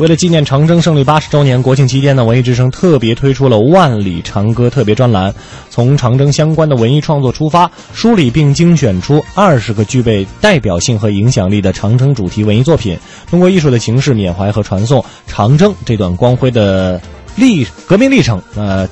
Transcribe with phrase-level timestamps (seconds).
[0.00, 5.34] 为了纪念长征胜利八十周年，国庆期间呢，文艺之声特别推出了《万里长歌》特别专栏，
[5.68, 16.98] 从长征相关的文艺创作出发，梳理并精选出二十个具备代表性和影响力的长征主题文艺作品，通过艺术的形式缅怀和传颂长征这段光辉的
[17.36, 18.40] 历革命历程。
[18.56, 18.88] 呃，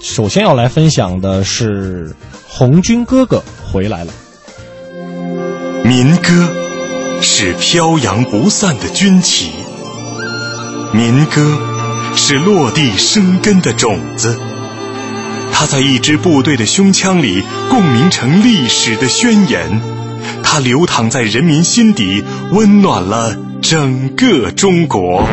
[0.00, 2.08] 首先要来分享的是
[2.48, 4.12] 《红军哥哥回来了》。
[5.86, 6.50] 民歌
[7.20, 9.50] 是飘扬不散的军旗。
[10.96, 11.60] 民歌
[12.14, 14.40] 是落地生根的种子，
[15.52, 19.82] 它在一支部队的胸腔里共鸣成历史的宣言，
[20.42, 25.28] 它流淌在人民心底，温暖了整个中国。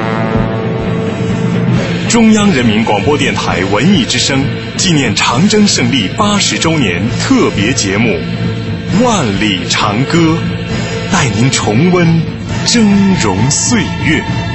[2.09, 4.43] 中央人民广播电台文艺之声
[4.75, 8.09] 纪念长征胜利八十周年特别节目
[9.03, 10.17] 《万里长歌》，
[11.11, 12.21] 带您重温
[12.65, 12.85] 峥
[13.21, 14.52] 嵘岁月。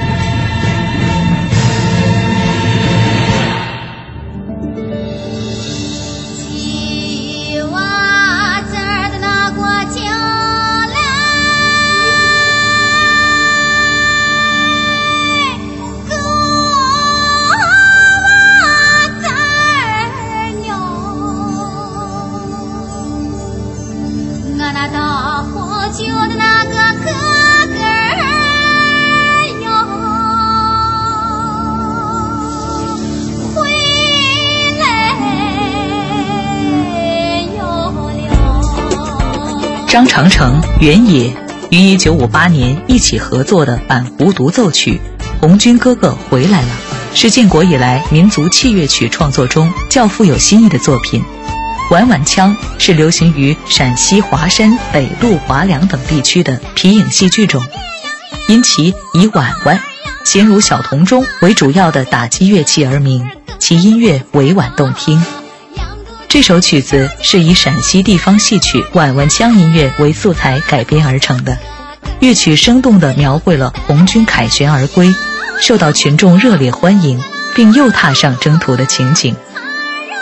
[39.89, 41.35] 张长城、原野
[41.71, 45.01] 于一九五八年一起合作的版胡独奏曲
[45.41, 46.69] 《红军哥哥回来了》，
[47.19, 51.25] 是建国以来民族器乐曲创作中较富有新意的作品。
[51.91, 57.65] 碗碗腔是流行于陕西华山、北路、华凉等地区的皮影戏剧种，
[58.47, 59.81] 因其以碗碗
[60.23, 63.27] 形如小铜钟为主要的打击乐器而名，
[63.59, 65.25] 其音乐委婉动听。
[66.29, 71.57] 这首曲子是以陕西地方戏曲碗碗腔音乐为素材改编而成的，
[72.21, 75.11] 乐曲生动地描绘了红军凯旋而归，
[75.59, 77.19] 受到群众热烈欢迎，
[77.55, 79.35] 并又踏上征途的情景。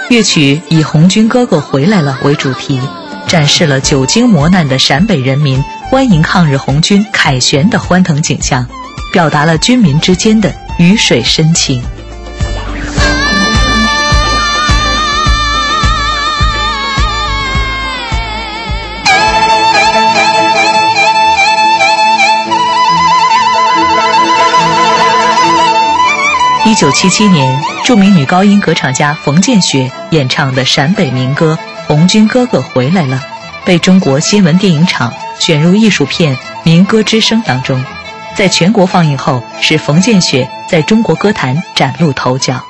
[0.08, 2.80] 乐曲以“红军哥哥回来了”为主题，
[3.26, 8.64] 展示了久经磨难的陕北人民欢迎抗日红军凯旋的欢腾景象，
[9.12, 11.82] 表达了军民之间的鱼水深情。
[26.66, 31.56] 一九七七年，著名女高音歌唱家冯建雪演唱的陕北民歌
[31.86, 33.16] 《红军哥哥回来了》，
[33.64, 36.34] 被中国新闻电影厂选入艺术片
[36.64, 37.80] 《民歌之声》当中，
[38.34, 42.60] 在全国放映后，使冯建雪在中国歌坛崭露头角。